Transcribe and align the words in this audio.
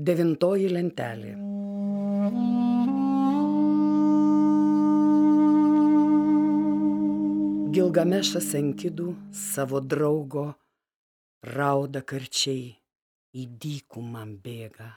Devintoji 0.00 0.70
lentelė. 0.72 1.34
Gilgamešas 7.76 8.48
Enkidų 8.56 9.10
savo 9.36 9.82
draugo 9.84 10.46
rauda 11.44 12.00
karčiai, 12.00 12.70
į 13.36 13.44
dykumą 13.60 14.24
bėga. 14.46 14.88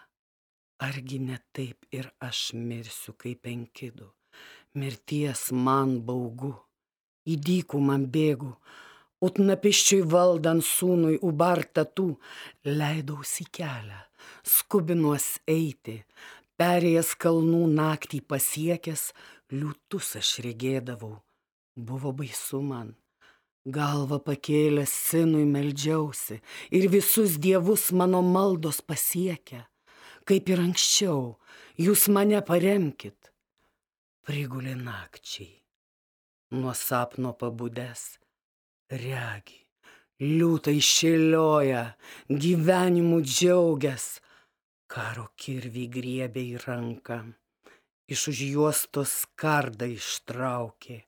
Argi 0.87 1.19
ne 1.25 1.41
taip 1.51 1.83
ir 1.91 2.07
aš 2.23 2.53
mirsiu 2.55 3.17
kaip 3.19 3.51
Enkidų, 3.51 4.07
mirties 4.79 5.49
man 5.51 5.97
baugu, 6.07 6.53
į 7.27 7.41
dykumą 7.49 7.99
bėgu, 8.07 8.55
Utnapiščiui 9.23 10.01
valdant 10.11 10.63
sūnui 10.67 11.15
Ubartatų 11.23 12.09
leidausi 12.67 13.45
kelią, 13.55 13.99
skubinuos 14.43 15.27
eiti, 15.47 16.01
perėjęs 16.59 17.13
kalnų 17.23 17.61
naktį 17.77 18.19
pasiekęs, 18.27 19.03
liūtus 19.55 20.17
aš 20.19 20.31
regėdavau, 20.43 21.13
buvo 21.75 22.11
baisu 22.19 22.59
man. 22.65 22.89
Galva 23.63 24.17
pakėlęs 24.19 24.91
sinui 24.91 25.45
meldžiausi 25.47 26.41
ir 26.75 26.89
visus 26.91 27.37
dievus 27.45 27.93
mano 27.95 28.19
maldos 28.25 28.81
pasiekia, 28.83 29.61
kaip 30.27 30.51
ir 30.51 30.65
anksčiau, 30.65 31.37
jūs 31.79 32.09
mane 32.11 32.41
paremkit. 32.43 33.31
Prigulė 34.27 34.75
nakčiai, 34.79 35.53
nuo 36.59 36.75
sapno 36.75 37.31
pabudęs 37.39 38.03
regi, 38.99 39.59
liūtai 40.21 40.77
šilioja, 40.83 41.85
gyvenimu 42.29 43.21
džiaugias, 43.25 44.19
karo 44.91 45.29
kirvį 45.39 45.87
griebė 45.95 46.43
į 46.53 46.61
ranką, 46.65 47.17
iš 48.13 48.27
už 48.33 48.43
juostos 48.51 49.15
kardą 49.39 49.89
ištraukė, 49.95 50.99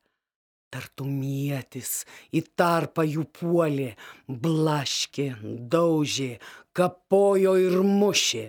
tartumietis 0.74 2.04
į 2.36 2.44
tarpą 2.58 3.06
jų 3.08 3.28
puolė, 3.40 3.94
blaškė, 4.28 5.30
daužė, 5.72 6.36
kapojo 6.74 7.56
ir 7.62 7.80
mušė. 7.86 8.46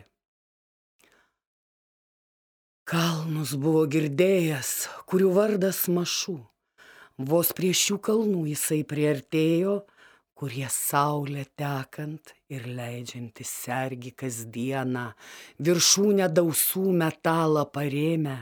Kalnus 2.86 3.56
buvo 3.58 3.82
girdėjęs, 3.90 4.74
kurių 5.10 5.32
vardas 5.34 5.88
mašų 5.90 6.38
Vos 7.16 7.48
prie 7.56 7.70
šių 7.72 7.96
kalnų 8.04 8.42
jisai 8.50 8.82
priartėjo, 8.84 9.78
kurie 10.36 10.66
saulė 10.68 11.46
tekant 11.56 12.34
ir 12.52 12.66
leidžiantis 12.68 13.48
sergi 13.64 14.10
kasdieną, 14.12 15.14
viršūnę 15.64 16.26
dausų 16.28 16.92
metalą 16.92 17.62
parėmę, 17.72 18.36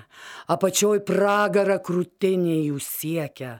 apačioj 0.50 1.04
pragarą 1.06 1.76
krūtinė 1.86 2.56
jų 2.64 2.80
siekia, 2.82 3.52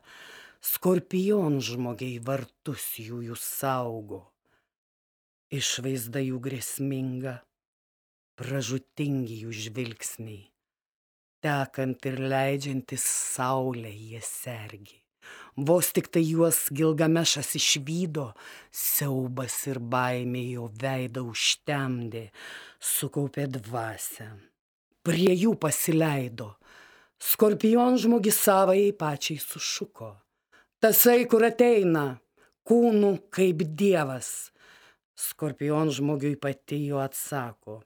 skorpion 0.59 1.61
žmogiai 1.63 2.19
vartus 2.19 2.89
jų 2.99 3.23
jų 3.29 3.39
saugo. 3.39 4.21
Išvaizda 5.55 6.25
jų 6.27 6.43
grėsminga, 6.43 7.37
pražutingi 8.35 9.45
jų 9.45 9.55
žvilgsniai, 9.63 10.43
tekant 11.39 12.11
ir 12.11 12.19
leidžiantis 12.35 13.07
saulė 13.07 13.95
jie 13.95 14.27
sergi. 14.27 15.04
Vos 15.57 15.93
tik 15.95 16.09
tai 16.11 16.25
juos 16.27 16.67
Gilgamešas 16.75 17.53
išvydo, 17.55 18.33
siaubas 18.75 19.55
ir 19.71 19.79
baimė 19.79 20.43
jo 20.57 20.67
veidą 20.83 21.23
užtemdė, 21.31 22.25
sukaupė 22.83 23.47
dvasę. 23.55 24.33
Prie 25.07 25.31
jų 25.31 25.55
pasileido. 25.63 26.57
Skorpion 27.23 28.01
žmogi 28.03 28.33
savai 28.35 28.91
pačiai 28.99 29.39
sušuko. 29.39 30.11
Tasai, 30.83 31.23
kur 31.31 31.47
ateina, 31.47 32.19
kūnų 32.67 33.13
kaip 33.31 33.63
dievas. 33.79 34.51
Skorpion 35.15 35.93
žmogiui 35.95 36.35
pati 36.35 36.81
jo 36.89 36.99
atsako. 36.99 37.85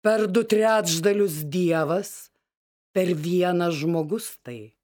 Per 0.00 0.24
du 0.32 0.46
trečdalius 0.48 1.42
dievas, 1.44 2.30
per 2.96 3.12
vieną 3.12 3.68
žmogus 3.74 4.32
tai. 4.40 4.75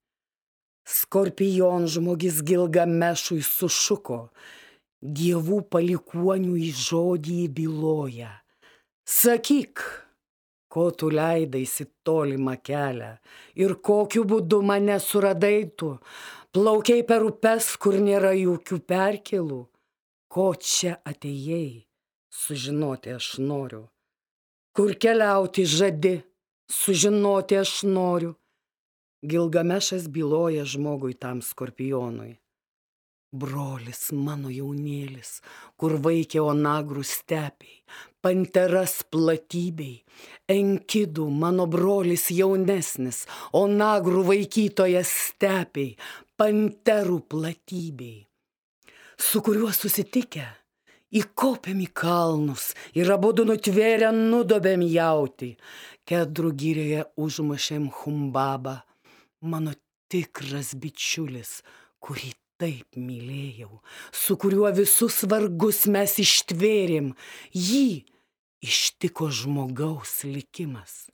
Skorpion 0.92 1.86
žmogis 1.88 2.42
Gilgamešui 2.44 3.41
sušuko, 3.47 4.19
dievų 5.00 5.62
palikuonių 5.72 6.56
į 6.66 6.70
žodį 6.76 7.36
byloja. 7.56 8.32
Sakyk, 9.08 9.80
ko 10.72 10.91
tu 10.92 11.08
leidaisi 11.16 11.86
tolimą 12.04 12.58
kelią 12.69 13.14
ir 13.64 13.75
kokiu 13.88 14.26
būdu 14.28 14.60
mane 14.69 14.98
suradai 15.00 15.70
tu, 15.80 15.94
plaukiai 16.53 17.06
per 17.09 17.24
upes, 17.30 17.70
kur 17.80 17.97
nėra 18.09 18.34
jokių 18.36 18.78
perkelų, 18.92 19.62
ko 20.28 20.47
čia 20.60 20.98
atėjai, 21.09 21.86
sužinoti 22.42 23.16
aš 23.16 23.32
noriu. 23.48 23.86
Kur 24.76 24.92
keliauti 25.00 25.64
žadi, 25.78 26.14
sužinoti 26.69 27.60
aš 27.64 27.74
noriu 27.88 28.36
Gilgamešas 29.22 30.09
byloja 30.09 30.65
žmogui 30.65 31.15
tam 31.15 31.43
skorpionui. 31.47 32.33
Brolis 33.33 34.10
mano 34.10 34.50
jaunėlis, 34.50 35.37
kur 35.78 35.94
vaikė 36.03 36.43
onagrų 36.43 37.05
stepiai, 37.06 37.78
panteras 38.19 38.97
platybei, 39.15 40.03
enkidų 40.50 41.28
mano 41.31 41.69
brolis 41.71 42.27
jaunesnis, 42.34 43.22
onagrų 43.55 44.27
vaikytojas 44.33 45.15
stepiai, 45.28 45.94
panterų 46.34 47.22
platybei, 47.31 48.27
su 49.15 49.39
kuriuo 49.39 49.71
susitikę 49.71 50.50
įkopėm 51.15 51.87
į 51.87 51.93
kalnus 51.94 52.72
ir 52.99 53.15
abu 53.15 53.31
nutvėrę 53.47 54.10
nudobėm 54.19 54.83
jauti, 54.83 55.54
kedrų 56.10 56.56
gyrėje 56.59 57.12
užmušėm 57.15 57.93
humbabą 58.03 58.83
mano 59.42 59.75
tikras 60.12 60.72
bičiulis, 60.78 61.60
kurį 62.03 62.32
taip 62.62 62.98
mylėjau, 62.98 63.80
su 64.14 64.36
kuriuo 64.38 64.70
visus 64.76 65.22
vargus 65.30 65.84
mes 65.91 66.14
ištvėrėm, 66.22 67.10
jį 67.50 67.86
ištiko 68.62 69.30
žmogaus 69.34 70.22
likimas. 70.28 71.08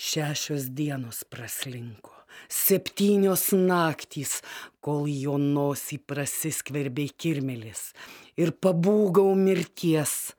Šešios 0.00 0.70
dienos 0.72 1.20
praslinko, 1.28 2.14
septynios 2.48 3.50
naktys, 3.52 4.38
kol 4.80 5.04
jo 5.12 5.36
nosį 5.36 6.00
prasiskverbė 6.08 7.10
kirmelis 7.20 7.90
ir 8.40 8.54
pabūgau 8.56 9.34
mirties, 9.36 10.32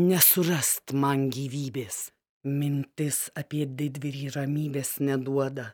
nesurast 0.00 0.96
man 0.96 1.28
gyvybės. 1.34 2.06
Mintis 2.44 3.30
apie 3.40 3.64
didvyrį 3.64 4.26
ramybės 4.34 4.98
neduoda. 5.00 5.70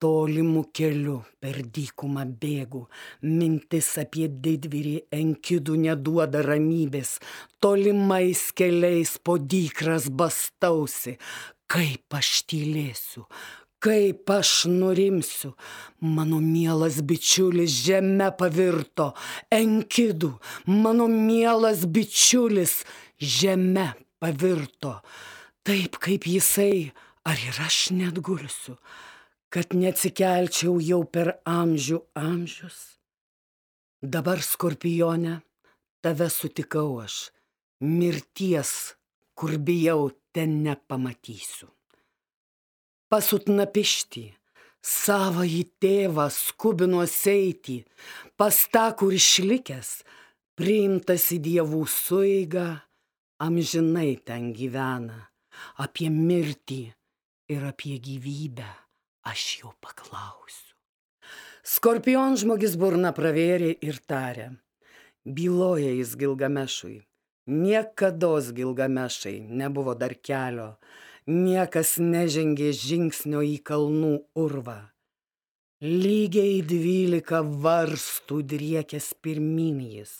Tolimų 0.00 0.62
kelių 0.72 1.18
per 1.42 1.58
dykumą 1.74 2.24
bėgu, 2.40 2.86
mintis 3.20 3.90
apie 4.00 4.30
didvyrį 4.30 4.94
enkidų 5.12 5.76
neduoda 5.82 6.40
ramybės, 6.46 7.18
tolimais 7.60 8.46
keliais 8.56 9.18
po 9.20 9.36
dykras 9.36 10.08
bastausi, 10.08 11.18
kaip 11.68 12.16
aš 12.16 12.30
tylėsiu, 12.48 13.28
kaip 13.84 14.32
aš 14.32 14.64
nurimsiu, 14.72 15.56
mano 16.00 16.40
mielas 16.40 17.02
bičiulis 17.04 17.82
žemė 17.84 18.30
pavirto, 18.38 19.12
enkidų, 19.52 20.38
mano 20.72 21.10
mielas 21.12 21.84
bičiulis 21.84 22.84
žemė 23.18 23.90
pavirto 24.22 25.02
taip 25.68 25.98
kaip 26.00 26.24
jisai, 26.24 26.94
ar 27.28 27.36
ir 27.36 27.56
aš 27.60 27.90
net 27.92 28.16
gulsiu, 28.24 28.78
kad 29.52 29.74
neatsikelčiau 29.76 30.78
jau 30.80 31.02
per 31.04 31.28
amžių 31.44 31.98
amžius. 32.16 32.78
Dabar 34.00 34.40
skorpione 34.40 35.34
tave 36.00 36.30
sutikau 36.32 37.02
aš, 37.04 37.18
mirties, 37.84 38.72
kur 39.36 39.58
bijau, 39.60 40.08
ten 40.32 40.62
nepamatysiu. 40.64 41.68
Pasutna 43.12 43.68
pišti, 43.68 44.24
savo 44.80 45.44
į 45.44 45.66
tėvą 45.84 46.30
skubinuos 46.32 47.20
eiti, 47.28 47.82
pas 48.40 48.56
tą, 48.72 48.88
kur 48.96 49.12
išlikęs, 49.12 49.98
priimtas 50.56 51.28
į 51.36 51.42
dievų 51.44 51.84
suiga, 51.92 52.68
amžinai 53.36 54.14
ten 54.24 54.54
gyvena 54.56 55.27
apie 55.84 56.10
mirtį 56.12 56.82
ir 57.52 57.64
apie 57.70 57.98
gyvybę 58.02 58.68
aš 59.28 59.44
jo 59.60 59.72
paklausiu. 59.84 60.74
Skorpion 61.68 62.38
žmogis 62.40 62.78
burna 62.80 63.12
pravėrė 63.12 63.74
ir 63.84 63.98
tarė. 64.08 64.48
Byloja 65.24 65.90
jis 65.92 66.14
Gilgamešui. 66.16 67.02
Niekados 67.48 68.52
Gilgamešai 68.56 69.40
nebuvo 69.60 69.94
dar 69.96 70.14
kelio, 70.28 70.68
niekas 71.28 71.96
nežengė 72.00 72.70
žingsnio 72.76 73.42
į 73.44 73.58
kalnų 73.70 74.14
urvą. 74.44 74.78
Lygiai 75.84 76.62
dvylika 76.64 77.42
varstų 77.44 78.40
driekės 78.52 79.12
pirmin 79.22 79.78
jis. 79.84 80.14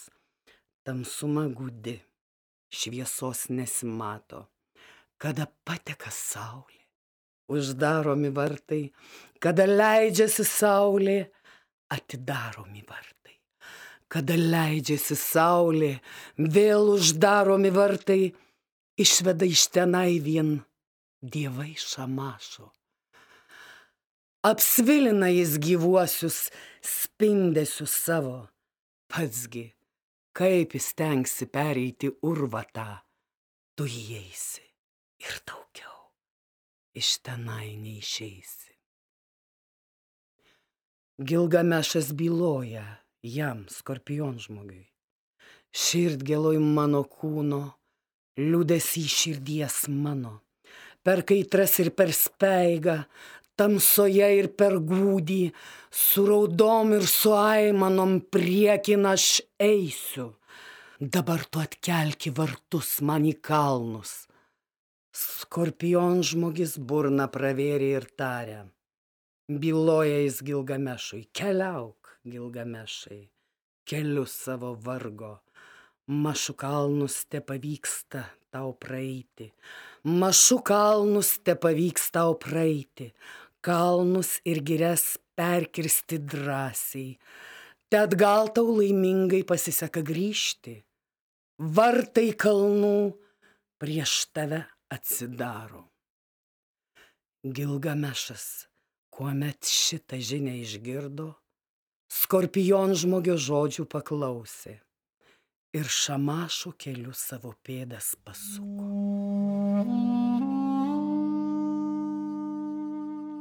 Tamsuma 0.85 1.49
gudi, 1.49 1.97
šviesos 2.69 3.49
nesimato. 3.51 4.47
Kada 5.19 5.49
pateka 5.67 6.13
saulė, 6.15 6.85
uždaromi 7.51 8.31
vartai, 8.31 8.85
kada 9.43 9.65
leidžiasi 9.67 10.45
saulė, 10.47 11.19
atidaromi 11.91 12.85
vartai. 12.87 13.35
Kada 14.09 14.37
leidžiasi 14.39 15.17
saulė, 15.19 15.97
vėl 16.39 16.93
uždaromi 16.95 17.73
vartai, 17.75 18.21
išveda 18.95 19.49
iš 19.49 19.67
tenai 19.75 20.21
vien 20.23 20.61
dievai 21.21 21.75
šamašo. 21.75 22.71
Apsvilina 24.47 25.33
jis 25.35 25.59
gyvuosius 25.59 26.39
spindesius 26.79 27.99
savo, 28.07 28.39
patsgi, 29.11 29.67
kaip 30.31 30.79
jis 30.79 30.89
tenksi 30.95 31.51
pereiti 31.51 32.15
urvatą, 32.23 32.89
tu 33.75 33.91
įeisi 33.91 34.68
ir 35.23 35.41
daugiau 35.47 35.99
iš 36.99 37.19
tenai 37.23 37.77
neišeisi. 37.79 38.75
Gilgamešas 41.19 42.13
byloja, 42.15 42.85
jam, 43.27 43.65
skorpion 43.71 44.37
žmogiui. 44.39 44.87
Širdgėloj 45.75 46.61
mano 46.63 47.03
kūno, 47.03 47.63
liūdėsi 48.39 49.03
širdies 49.11 49.89
mano, 49.91 50.39
per 51.03 51.25
kaitras 51.27 51.75
ir 51.83 51.91
per 51.99 52.15
speigą, 52.15 53.01
tamsoje 53.59 54.31
ir 54.39 54.53
per 54.55 54.79
gūdį, 54.79 55.43
su 55.91 56.25
raudom 56.29 56.95
ir 57.01 57.11
su 57.11 57.35
aimanom 57.35 58.21
priekin 58.31 59.11
aš 59.11 59.41
eisiu. 59.59 60.31
Dabar 60.99 61.45
tu 61.51 61.63
atkelki 61.63 62.31
vartus 62.35 63.01
man 63.03 63.27
į 63.27 63.37
kalnus. 63.43 64.28
Skorpion 65.19 66.21
žmogis 66.23 66.77
burna 66.79 67.25
pravėrė 67.35 67.89
ir 67.97 68.05
tarė. 68.21 68.59
Byloja 69.51 70.21
jis 70.21 70.37
Gilgamešui, 70.47 71.25
keliauk 71.35 72.13
Gilgamešai, 72.29 73.25
keliu 73.89 74.27
savo 74.31 74.75
vargo, 74.85 75.33
mašų 76.27 76.55
kalnus 76.63 77.19
te 77.27 77.41
pavyksta 77.51 78.29
tau 78.55 78.71
praeiti, 78.85 79.49
mašų 80.07 80.61
kalnus 80.71 81.33
te 81.43 81.59
pavyks 81.67 82.09
tau 82.15 82.39
praeiti, 82.39 83.11
kalnus 83.65 84.37
ir 84.47 84.63
girias 84.63 85.17
perkirsti 85.35 86.23
drąsiai, 86.31 87.19
tad 87.91 88.15
gal 88.23 88.55
tau 88.55 88.71
laimingai 88.79 89.43
pasiseka 89.49 90.07
grįžti, 90.07 90.79
vartai 91.59 92.31
kalnų 92.39 92.99
prieš 93.83 94.21
tave 94.31 94.67
atsidaro. 94.91 95.85
Gilgamešas, 97.45 98.67
kuomet 99.15 99.69
šitą 99.69 100.19
žinią 100.19 100.57
išgirdo, 100.65 101.33
Skorpion 102.09 102.95
žmogio 102.97 103.35
žodžių 103.37 103.85
paklausė 103.93 104.79
ir 105.77 105.91
šamašo 105.93 106.73
keliu 106.81 107.13
savo 107.13 107.51
pėdas 107.61 108.15
pasuko. 108.25 108.87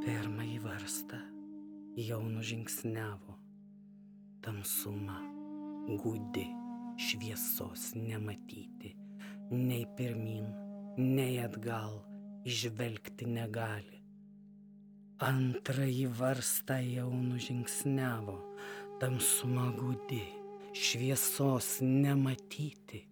Pirmąjį 0.04 0.60
varstą 0.66 1.22
jau 2.10 2.20
nužingsnevo, 2.28 3.40
tamsuma, 4.44 5.16
gūdi, 6.04 6.44
šviesos 7.08 7.94
nematyti, 7.96 8.98
nei 9.56 9.88
pirmin, 9.96 10.52
nei 10.98 11.38
atgal, 11.38 12.02
išvelgti 12.48 13.28
negali. 13.30 14.02
Antrąjį 15.22 16.08
varstą 16.18 16.78
jau 16.82 17.10
nužingsnevo, 17.10 18.38
tamsuma 19.02 19.70
gudi, 19.78 20.24
šviesos 20.74 21.80
nematyti, 21.82 23.04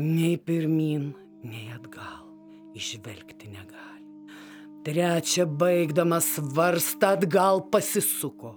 nei 0.00 0.36
pirmin, 0.40 1.10
nei 1.44 1.68
atgal, 1.72 2.24
išvelgti 2.76 3.52
negali. 3.52 4.08
Trečią 4.84 5.46
baigdamas 5.60 6.34
varstą 6.56 7.14
atgal 7.16 7.62
pasisuko. 7.72 8.56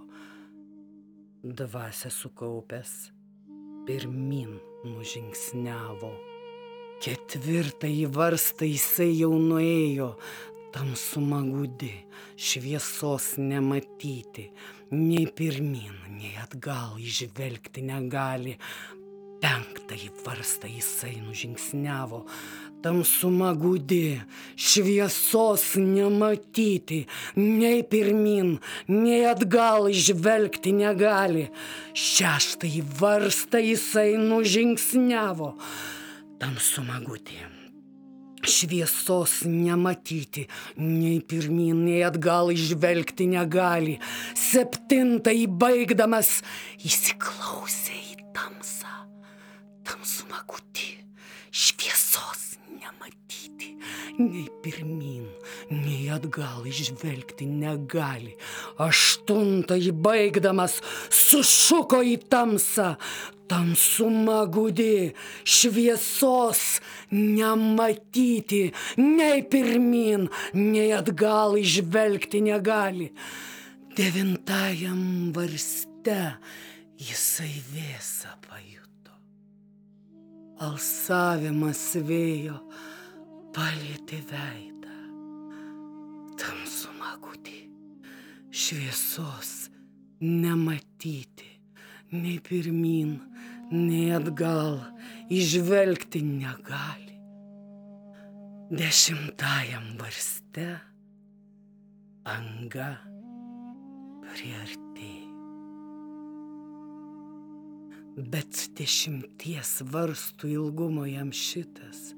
Dvasia 1.43 2.11
sukaupęs, 2.11 3.11
pirmin 3.87 4.57
nužingsnevo. 4.83 6.36
Ketvirtąjį 6.97 8.07
varstą 8.09 8.65
jisai 8.65 9.11
jau 9.19 9.35
nuėjo, 9.37 10.15
tamsuma 10.73 11.43
gudi, 11.45 11.91
šviesos 12.41 13.35
nematyti, 13.37 14.47
nei 14.97 15.27
pirmin, 15.29 15.93
nei 16.17 16.33
atgal 16.41 16.95
išvelgti 16.97 17.83
negali. 17.85 18.55
Penktąjį 19.37 20.09
varstą 20.25 20.71
jisai 20.71 21.19
nužingsnevo, 21.21 22.23
tamsuma 22.81 23.51
gudi, 23.53 24.17
šviesos 24.57 25.67
nematyti, 25.77 27.03
nei 27.37 27.83
pirmin, 27.85 28.55
nei 28.89 29.19
atgal 29.29 29.85
išvelgti 29.93 30.73
negali. 30.79 31.45
Šeštąjį 31.93 32.81
varstą 32.97 33.61
jisai 33.61 34.17
nužingsnevo, 34.17 35.51
tamsuma 36.39 36.99
gudi 37.05 37.39
Šviesos 38.47 39.41
nematyti, 39.43 40.45
nei 40.77 41.19
pirmin, 41.25 41.81
nei 41.87 42.03
atgal 42.05 42.51
išvelgti 42.53 43.25
negali. 43.31 43.97
Septintai 44.37 45.47
baigdamas 45.49 46.29
įsiklausė 46.85 47.97
į 47.97 48.15
tamsą. 48.37 48.93
Tamsuma 49.87 50.43
kuti, 50.47 50.93
šviesos 51.49 52.59
nematyti, 52.77 53.73
nei 54.21 54.45
pirmin, 54.63 55.25
nei 55.73 56.05
atgal 56.13 56.69
išvelgti 56.69 57.49
negali. 57.49 58.37
Aštuntai 58.77 59.81
baigdamas 59.91 60.77
sušuko 61.09 61.99
į 62.05 62.19
tamsą. 62.29 62.93
Tamsuma 63.47 64.41
gudi, 64.51 65.13
šviesos 65.47 66.81
nematyti, 67.11 68.73
nei 68.99 69.43
pirmin, 69.47 70.27
nei 70.53 70.89
atgal 70.91 71.55
išvelgti 71.61 72.41
negali. 72.43 73.07
Devintajam 73.97 75.31
varste 75.35 76.19
jisai 76.99 77.53
vėsą 77.71 78.35
pajuto. 78.43 79.15
Alsavimas 80.67 81.85
vėjo 82.03 82.59
palėtė 83.55 84.19
veidą. 84.29 84.97
Tamsuma 86.37 87.15
gudi, 87.23 87.63
šviesos 88.51 89.71
nematyti, 90.21 91.49
nei 92.11 92.37
pirmin, 92.43 93.17
nei 93.71 94.11
atgal 94.15 94.79
išvelgti 95.29 96.21
negali. 96.23 97.15
Dešimtajam 98.67 99.95
varste 99.99 100.67
anga 102.27 102.89
priartėjo. 104.27 105.25
Bet 108.17 108.63
dešimties 108.75 109.77
varstų 109.93 110.49
ilgumo 110.55 111.05
jam 111.05 111.29
šitas. 111.29 112.15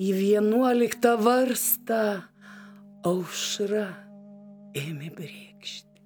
Į 0.00 0.14
vienuoliktą 0.16 1.18
varstą 1.20 2.00
aušra 3.04 3.84
ėmė 4.80 5.10
brėkšti. 5.18 6.00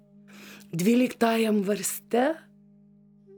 Dvyliktajam 0.74 1.62
varste 1.62 2.32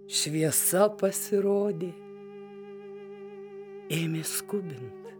šviesa 0.06 0.86
pasirodė, 1.00 1.90
ėmė 3.90 4.22
skubint, 4.26 5.10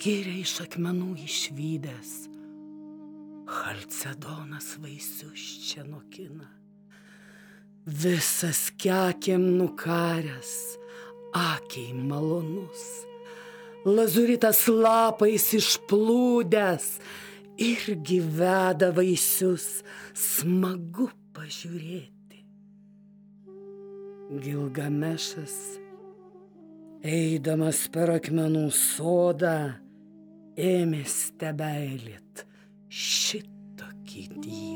gėrė 0.00 0.36
iš 0.42 0.58
akmenų 0.66 1.14
išvykęs, 1.24 2.12
Halcedonas 3.44 4.70
vaisius 4.80 5.42
čia 5.68 5.82
nokina, 5.84 6.46
visas 7.84 8.70
kekiam 8.80 9.44
nukaręs, 9.58 10.54
akiai 11.36 11.92
malonus, 11.92 12.86
lazuritas 13.84 14.64
lapais 14.68 15.50
išplūdęs, 15.60 16.88
irgi 17.60 18.18
veda 18.24 18.88
vaisius, 18.96 19.84
smagu 20.16 21.10
pažiūrėti. 21.36 22.13
Gilgamešas, 24.42 25.54
eidamas 27.06 27.84
per 27.94 28.16
akmenų 28.16 28.66
sodą, 28.74 29.56
ėmė 30.58 31.04
stebeilit 31.06 32.46
šitokį 32.88 34.24
dievą. 34.34 34.73